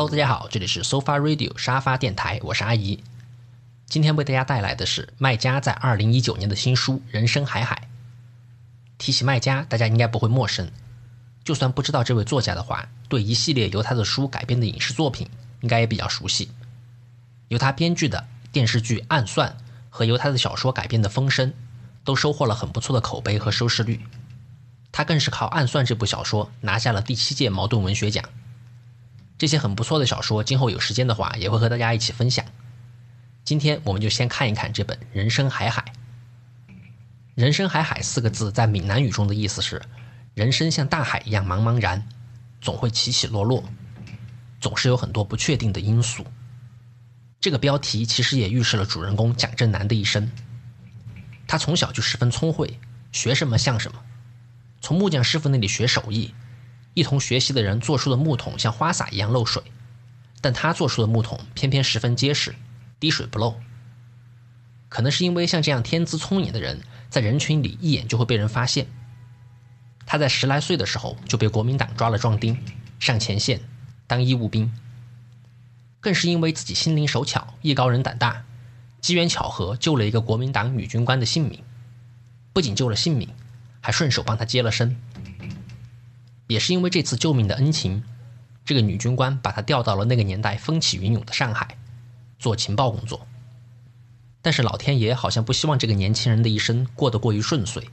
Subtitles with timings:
[0.00, 3.04] Hello，大家好，这里是 Sofa Radio 沙发电台，我是阿姨。
[3.84, 7.82] 今天为大家带来的是麦家在二零一九年的新书《人生海海》。
[8.96, 10.70] 提起麦家，大家应该不会陌生。
[11.44, 15.28] 就算不知道这位作家的话，对一系列由他的书改编的影视作品，
[15.60, 16.50] 应该也比较熟悉。
[17.48, 19.50] 由他编剧的电视剧《暗算》
[19.90, 21.50] 和由他的小说改编的《风声》，
[22.04, 24.00] 都收获了很不错的口碑和收视率。
[24.90, 28.24] 他更是靠《暗算》这部小说拿下了第七届茅盾文学奖。
[29.40, 32.44] 这些很不错的小说，今后有时间的话，也会和大家一起分享。
[33.42, 35.94] 今天我们就先看一看这本《人生海海》。
[37.34, 39.80] “人生海海”四个字在闽南语中的意思是：
[40.34, 42.06] 人生像大海一样茫茫然，
[42.60, 43.64] 总会起起落落，
[44.60, 46.26] 总是有很多不确定的因素。
[47.40, 50.30] 这个标题其实也预示了主人公蒋正南的一生。
[51.48, 52.78] 他从小就十分聪慧，
[53.10, 54.02] 学什么像什么，
[54.82, 56.34] 从木匠师傅那里学手艺。
[56.94, 59.62] 一同学习的人做出的木桶像花洒一样漏水，
[60.40, 62.54] 但他做出的木桶偏偏十分结实，
[62.98, 63.60] 滴水不漏。
[64.88, 68.88] 可能是因为像这样天资聪颖的人，在人群里一眼就会被人发现。
[70.04, 72.58] 他在十来岁的时候就被国民党抓了壮丁，
[72.98, 73.60] 上前线
[74.08, 74.72] 当义务兵。
[76.00, 78.42] 更是因为自己心灵手巧、艺高人胆大，
[79.00, 81.62] 机缘巧合救了一个国民党女军官的性命，
[82.52, 83.28] 不仅救了性命，
[83.80, 84.96] 还顺手帮他接了生。
[86.50, 88.02] 也是因为这次救命的恩情，
[88.64, 91.78] 这个女军官把他调到了那个年代风起云涌的上海，
[92.40, 93.24] 做情报工作。
[94.42, 97.88] 但是老天爷好像不希望这个年轻人的一生过得过于顺遂。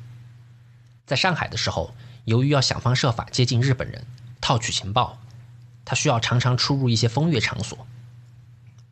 [1.05, 1.93] 在上海的时候，
[2.25, 4.07] 由于要想方设法接近日本人，
[4.41, 5.19] 套取情报，
[5.85, 7.85] 他需要常常出入一些风月场所。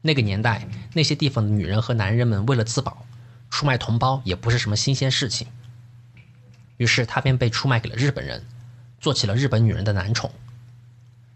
[0.04, 3.04] 那个年代，那些地方的女人和男人们为了自保，
[3.50, 5.48] 出卖同胞也不是什么新鲜事情。
[6.78, 8.46] 于是他便被出卖给了日本人。
[9.06, 10.32] 做起了日本女人的男宠，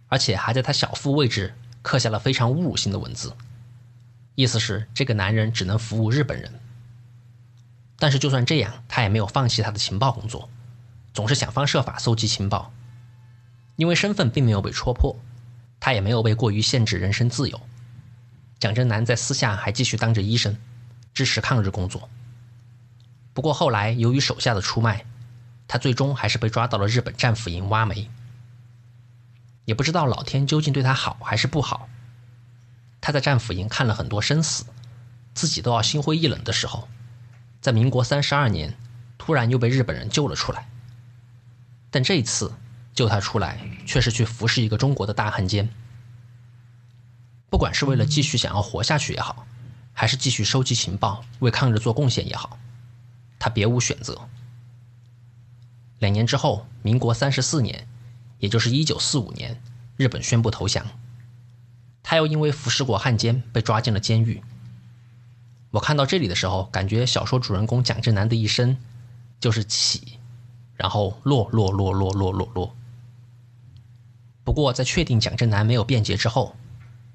[0.07, 1.53] 而且还在他小腹位置
[1.83, 3.31] 刻下了非常侮辱性的文字，
[4.33, 6.51] 意思是这个男人只能服务日本人。
[7.99, 10.49] 但是就算这样，他也没有放弃他的情报工作，
[11.13, 12.73] 总是想方设法搜集情报。
[13.75, 15.15] 因为身份并没有被戳破，
[15.79, 17.61] 他也没有被过于限制人身自由。
[18.59, 20.57] 蒋正南在私下还继续当着医生，
[21.13, 22.09] 支持抗日工作。
[23.31, 25.05] 不过后来由于手下的出卖。
[25.69, 28.09] 他最终还是被抓到了日本战俘营挖煤，
[29.65, 31.87] 也不知道老天究竟对他好还是不好。
[32.99, 34.65] 他在战俘营看了很多生死，
[35.35, 36.89] 自己都要心灰意冷的时候，
[37.61, 38.75] 在民国三十二年，
[39.19, 40.67] 突然又被日本人救了出来。
[41.91, 42.51] 但这一次
[42.95, 45.69] 救他出来，却是去服侍一个中国的大汉奸。
[47.51, 49.45] 不管是为了继续想要活下去也好，
[49.93, 52.57] 还是继续收集情报为抗日做贡献也好，
[53.37, 54.27] 他别无选择。
[55.99, 57.87] 两年之后，民国三十四年，
[58.39, 59.61] 也就是一九四五年，
[59.97, 60.85] 日本宣布投降。
[62.01, 64.41] 他又因为服侍过汉奸，被抓进了监狱。
[65.71, 68.77] 我看到这里的时候，感觉小说主人公蒋正南的一生
[69.39, 70.17] 就是起，
[70.75, 72.75] 然后落落落落落落落。
[74.43, 76.55] 不过，在确定蒋正南没有变节之后，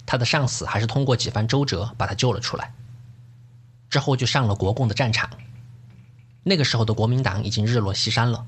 [0.06, 2.72] 他的上司还是通过几番周折把他救了出来。
[3.88, 5.30] 之后就上了国共的战场。
[6.42, 8.46] 那个时候的国民党已经日落西山了。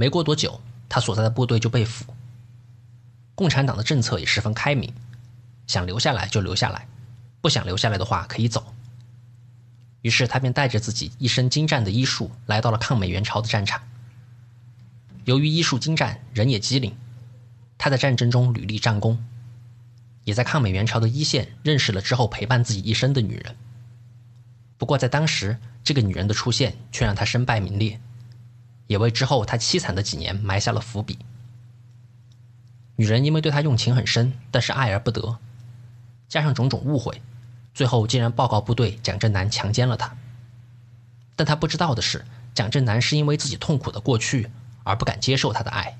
[0.00, 2.06] 没过多久，他所在的部队就被俘。
[3.34, 4.90] 共产党的政策也十分开明，
[5.66, 6.88] 想留下来就留下来，
[7.42, 8.74] 不想留下来的话可以走。
[10.00, 13.82] 于是他便带着自己一身精湛的医术，来到了抗美援朝的战场。
[15.26, 16.96] 由于医术精湛，人也机灵，
[17.76, 19.22] 他在战争中屡立战功，
[20.24, 23.54] 也在抗美援朝的一线认识了之后陪伴自己一生的女人。
[24.78, 28.00] 不过在当时，这个女人的出现却让他身败名裂。
[28.90, 31.16] 也为之后他凄惨的几年埋下了伏笔。
[32.96, 35.38] 女人因为对他用情很深，但是爱而不得，
[36.28, 37.22] 加上种种误会，
[37.72, 40.16] 最后竟然报告部队蒋正南强奸了她。
[41.36, 44.50] 但他不知道的是，蒋正南是因为自己痛苦的过去
[44.82, 45.96] 而不敢接受他的爱。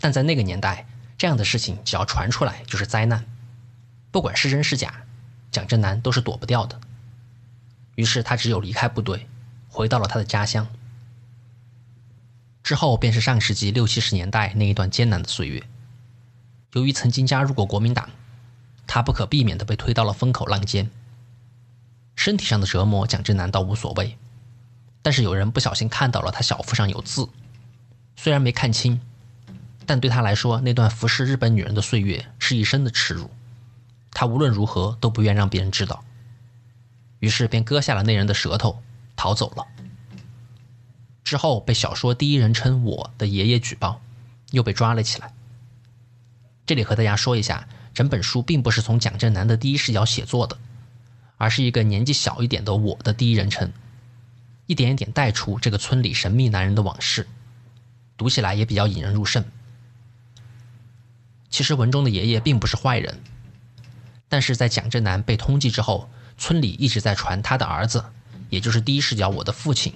[0.00, 0.86] 但在那个年代，
[1.18, 3.22] 这样的事情只要传出来就是灾难，
[4.10, 5.04] 不管是真是假，
[5.50, 6.80] 蒋正南都是躲不掉的。
[7.96, 9.28] 于是他只有离开部队，
[9.68, 10.66] 回到了他的家乡。
[12.62, 15.62] 之后便是上世纪六七十年代那一段艰难的岁月。
[16.72, 18.08] 由于曾经加入过国民党，
[18.86, 20.90] 他不可避免地被推到了风口浪尖。
[22.14, 24.16] 身体上的折磨，蒋正南倒无所谓，
[25.02, 27.28] 但是有人不小心看到了他小腹上有字，
[28.16, 29.00] 虽然没看清，
[29.84, 33.30] 但对他来说，那段服侍日本女人的岁月是一生的耻辱。
[34.12, 36.04] 他无论如何都不愿让别人知道，
[37.18, 38.82] 于是便割下了那人的舌头，
[39.16, 39.66] 逃走了。
[41.24, 44.00] 之后被小说第一人称我的爷爷举报，
[44.50, 45.32] 又被抓了起来。
[46.66, 50.58] 这里和大家说一下，整本书并不是从蒋正南的第一视角写作的，
[51.36, 53.72] 而是一个年纪小一点的我的第一人称，
[54.66, 57.26] 一点一点带出这个村里神秘男人的往事，
[58.16, 59.44] 读起来也比较引人入胜。
[61.50, 63.20] 其实文中的爷爷并不是坏人，
[64.28, 66.08] 但是在蒋正南被通缉之后，
[66.38, 68.04] 村里一直在传他的儿子，
[68.48, 69.92] 也就是第一视角我的父亲，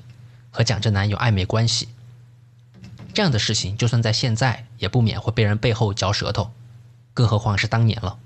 [0.57, 1.91] 和蒋正南有暧昧关系。
[3.13, 6.51] 这样的事情，就算在现在，也不免会被人背后嚼舌头，
[7.13, 8.19] 更何况是当年了。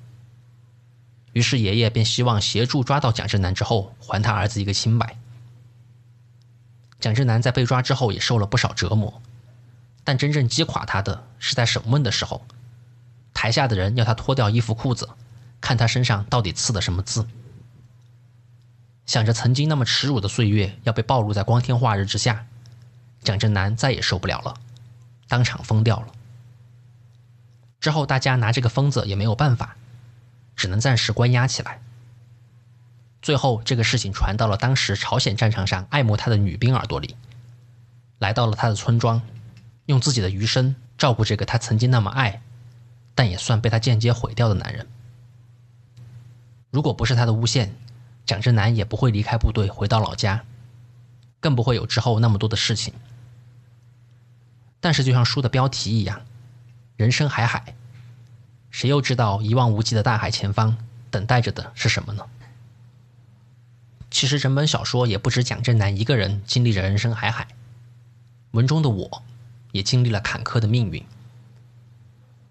[1.32, 5.16] 于是爷爷便希望协助抓到蒋正南之后，还他儿子一个清白。
[7.00, 9.20] 蒋正南在被抓之后也受了不少折磨，
[10.04, 12.46] 但真正击垮他的是在审问的时候。
[13.34, 15.08] 台下的人要他脱掉衣服裤子，
[15.60, 17.26] 看他身上到底刺的什么字。
[19.10, 22.46] 想着曾经那么耻辱的岁月要被暴露在光天化日之下，
[23.24, 24.54] 蒋正南再也受不了了，
[25.26, 26.12] 当场疯掉了。
[27.80, 29.74] 之后大家拿这个疯子也没有办法，
[30.54, 31.82] 只能暂时关押起来。
[33.20, 37.16] 最后这个事情传到了当时朝鲜战场上爱慕他的女兵耳朵里，
[38.20, 39.20] 来到了他的村庄，
[39.86, 42.42] 用自己的余生照顾这个他曾经那么爱。
[43.16, 44.86] 但也算被他间接毁掉的男人。
[46.70, 47.74] 如果不是他的诬陷，
[48.30, 50.44] 蒋正南也不会离开部队回到老家，
[51.40, 52.94] 更不会有之后那么多的事情。
[54.78, 56.22] 但是，就像书的标题一样
[56.96, 57.74] ，“人生海海”，
[58.70, 60.78] 谁又知道一望无际的大海前方
[61.10, 62.24] 等待着的是什么呢？
[64.12, 67.48] 其实，整本小说也不止蒋正南一个人经历着人生海海，
[68.52, 69.24] 文中的我，
[69.72, 71.04] 也经历了坎坷的命运。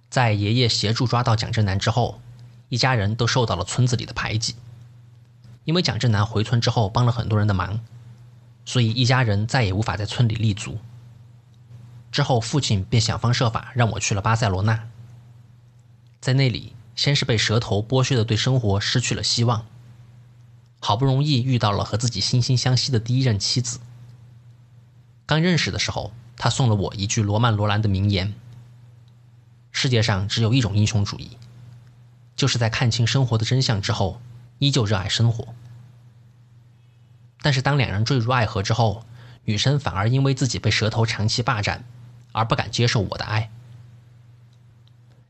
[0.10, 2.20] 在爷爷协助抓到蒋正南之后，
[2.68, 4.56] 一家人都受到了村子里的排挤。
[5.70, 7.80] 因为蒋正南回村之后帮了很多人的忙，
[8.66, 10.80] 所以一家人再也无法在村里立足。
[12.12, 14.90] 之后，父亲便想方设法让我去了巴塞罗那。
[16.20, 19.68] 在那里，先是被蛇头剥削的对生活失去了希望，
[20.80, 23.80] 好不容易遇到了和自己惺惺相惜的第一任妻子。
[25.28, 28.34] 刚认识的时候，他送了我一句罗曼·罗兰的名言。
[29.72, 31.38] 世界上只有一种英雄主义，
[32.36, 34.20] 就是在看清生活的真相之后，
[34.60, 35.56] 依旧热爱生活。
[37.42, 39.04] 但是当两人坠入爱河之后，
[39.46, 41.84] 女生反而因为自己被蛇头长期霸占，
[42.32, 43.50] 而不敢接受我的爱。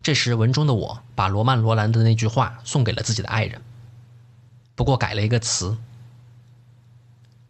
[0.01, 3.61] 这时文中的我把罗曼·罗兰的那句话送给了自己的爱人，
[4.75, 5.77] 不过改了一个词：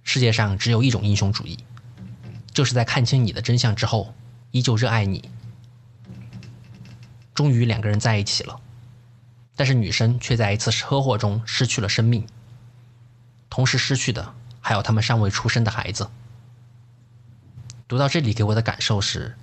[0.03, 1.57] 世界上只有一种英雄主义，
[2.51, 4.13] 就是在看清你的真相之后，
[4.51, 5.29] 依旧热爱你。
[7.33, 8.59] 终于两个人在一起了，
[9.59, 12.25] 但是女生却在一次车祸中失去了生命，
[13.49, 16.09] 同时失去的还有他们尚未出生的孩子。
[17.85, 19.35] 读到这里，给我的感受是：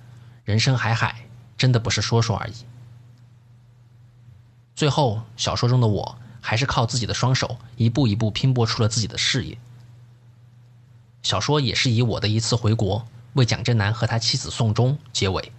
[0.43, 2.53] 人生海海，真的不是说说而已。
[4.75, 9.55] 最后，小说中的我还是靠自己的双手，一步一步拼搏出了自己的事业。
[11.21, 15.51] 小说也是以我的一次回国，为蒋正南和他妻子送终结尾。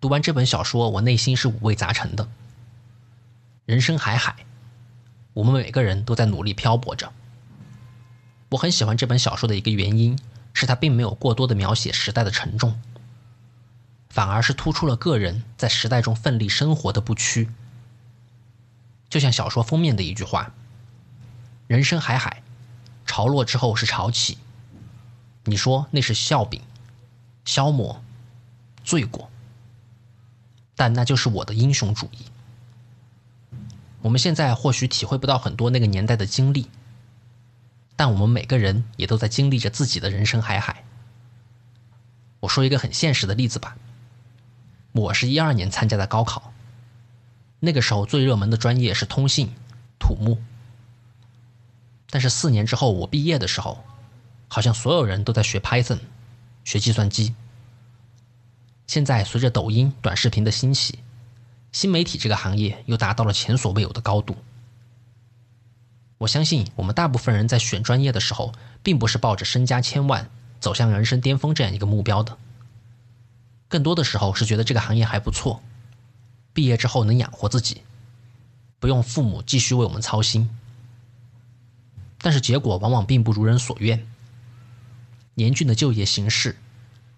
[0.00, 2.28] 读完这本小说，我内心是五味杂陈的。
[3.70, 4.34] 人生海海，
[5.32, 7.12] 我们每个人都在努力漂泊着。
[8.48, 10.18] 我很喜欢这本小说的一个原因，
[10.52, 12.80] 是它并没有过多的描写时代的沉重，
[14.08, 17.48] 反而是突出了个人在时代中奋力生活的不屈。
[19.08, 20.52] 就像小说封面的一句话
[21.68, 22.42] ：“人生海海，
[23.06, 24.38] 潮落之后是潮起。”
[25.46, 26.60] 你说那是笑柄、
[27.44, 28.02] 消磨、
[28.82, 29.30] 罪过。
[30.74, 32.24] 但那就是我的英雄主义。
[34.02, 36.68] 我们现在或许体会不到很多那个年代的经历，
[37.96, 40.84] 但我们每个人也都在经历着自己的人生海海。
[42.40, 43.76] 我说一个很现实的例子吧，
[44.92, 46.52] 我是一二年参加的高考，
[47.58, 49.52] 那个时候最热门的专业是通信、
[49.98, 50.42] 土木。
[52.08, 53.84] 但是四年之后我毕业的时候，
[54.48, 56.00] 好像所有人都在学 Python，
[56.64, 57.34] 学计算机。
[58.86, 60.98] 现在随着抖音短视频的兴起，
[61.72, 64.36] 新媒体这个行业又达到了前所未有的高度。
[66.18, 70.28] 我相信我们大部分人在选专业的时候，并不是抱着身家千万、
[70.60, 72.36] 走向人生巅峰这样一个目标的，
[73.68, 75.62] 更多的时候是觉得这个行业还不错，
[76.52, 77.82] 毕业之后能养活自己，
[78.78, 80.50] 不用父母继续为我们操心。
[82.18, 84.06] 但是结果往往并不如人所愿，
[85.36, 86.58] 严峻的就业形势，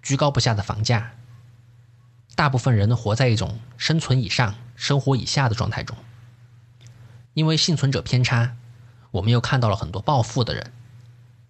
[0.00, 1.14] 居高不下的房价。
[2.34, 5.96] 大部分人活在一种生存以上、生活以下的状态中，
[7.34, 8.56] 因为幸存者偏差，
[9.10, 10.72] 我们又看到了很多暴富的人，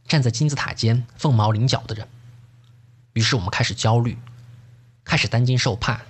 [0.07, 2.09] 站在金字塔尖凤毛麟角的人，
[3.12, 4.19] 于是我们开始焦虑，
[5.05, 6.03] 开始担惊受怕，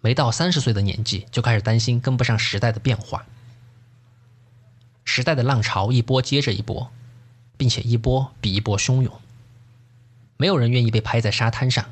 [0.00, 3.24] 没到三十岁的年纪就开始担心跟不上时代的变化。
[5.04, 6.90] 时代的浪潮一波接着一波，
[7.56, 9.20] 并且一波比一波汹涌。
[10.36, 11.84] 没有人愿意被拍在沙滩上。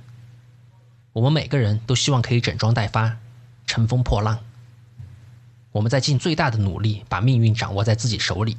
[1.13, 3.17] 我们每个人都希望可以整装待发，
[3.67, 4.39] 乘风破浪。
[5.73, 8.57] 我们在尽最大的努力把命运掌握在自己手里，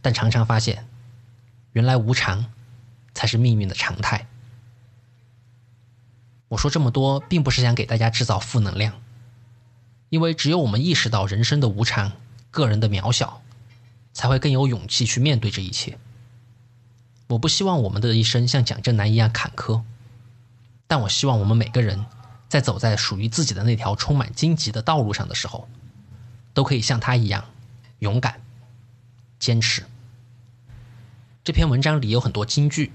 [0.00, 0.86] 但常常发现，
[1.72, 2.46] 原来无常
[3.14, 4.26] 才是命运的常态。
[6.48, 9.00] 我说这么多，并不是想给大家制造负能量，
[10.10, 12.12] 因为只有我们意识到人生的无常、
[12.50, 13.42] 个人的渺小，
[14.12, 15.98] 才会更有勇气去面对这一切。
[17.28, 19.82] 我不希望我们的一生像蒋正南一样坎坷，
[20.92, 22.04] 但我希望我们每个人
[22.50, 25.66] 在走在属于自己的那条充满荆棘的道路上的时候，
[26.52, 27.46] 都可以像他一样
[28.00, 28.42] 勇敢、
[29.38, 29.86] 坚持。
[31.42, 32.92] 这篇文章里有很多金句，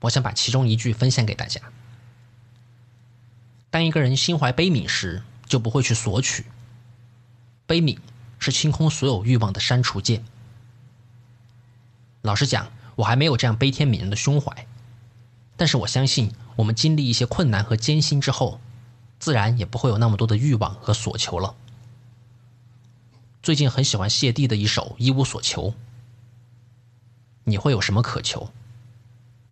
[0.00, 1.58] 我想把其中一句分享给大家。
[3.70, 6.44] 当一个人心怀悲悯时，就不会去索取。
[7.66, 7.96] 悲悯
[8.38, 10.22] 是清空所有欲望的删除键。
[12.20, 14.66] 老实讲，我还没有这样悲天悯人的胸怀，
[15.56, 18.60] 但是我相信，我们经历一些困难和艰辛之后，
[19.18, 21.54] 自然也不会有那么多的欲望和所求了。
[23.42, 25.70] 最近很喜欢谢帝的一首《一无所求》。
[27.44, 28.50] 你会有什么渴求？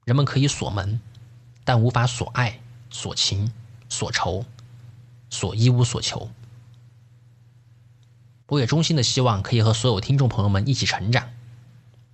[0.04, 1.00] 人们可以锁门，
[1.64, 3.52] 但无法锁爱、锁情。
[3.86, 4.44] 锁愁，
[5.30, 6.30] 锁一无所求。
[8.46, 11.28] 我也衷心的希望可以和所有听众朋友们一起成长，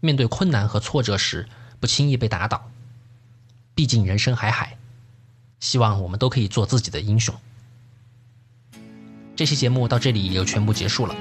[0.00, 2.70] 面对困难和挫折时不轻易被打倒。
[3.74, 4.76] 毕竟人生海海，
[5.60, 7.34] 希望我们都可以做自己的英雄。
[9.36, 11.14] 这期节目到这里也就全部结束了。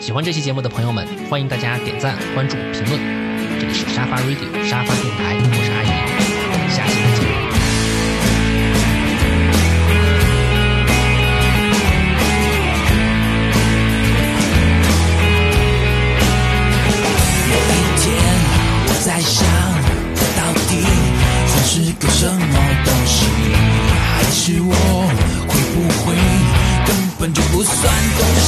[0.00, 3.00] 喜欢这期节目的朋友们，欢迎大家点赞、关注、评论。
[3.58, 5.88] 这里是沙发 Radio 沙发电台，我是阿姨，
[6.52, 7.45] 我们下期再见。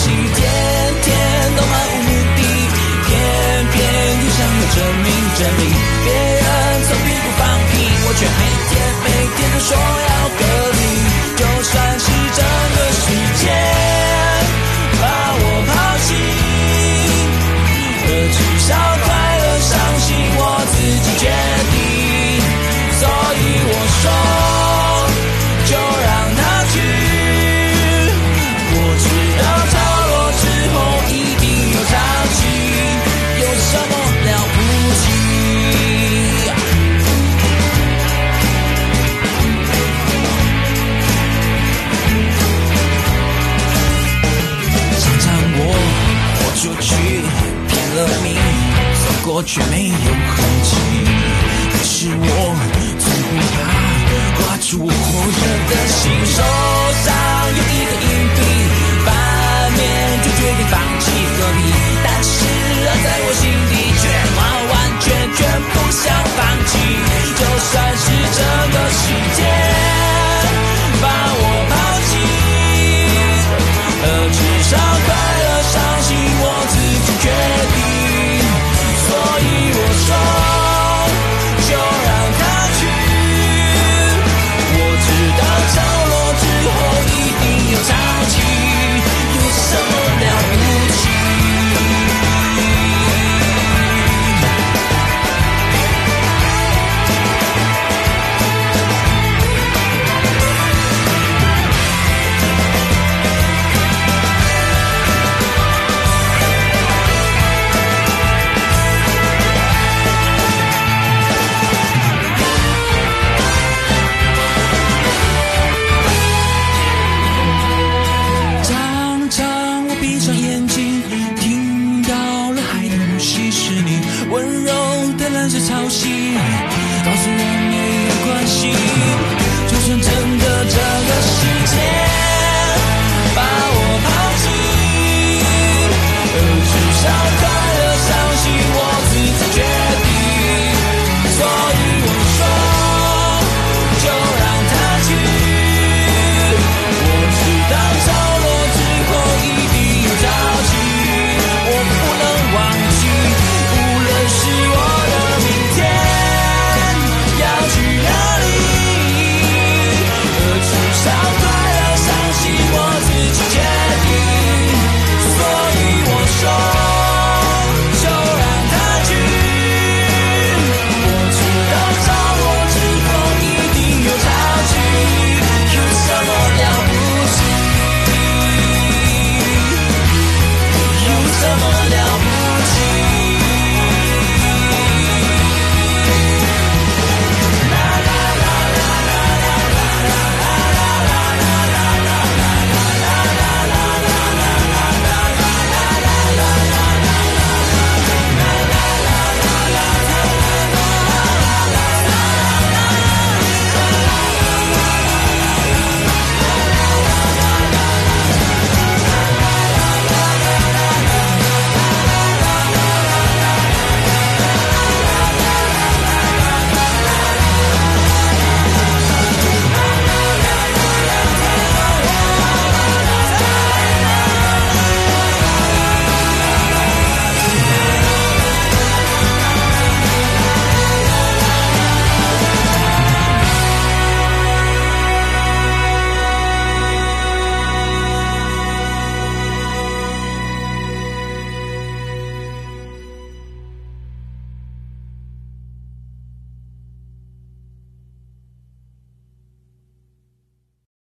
[0.08, 0.67] 东西？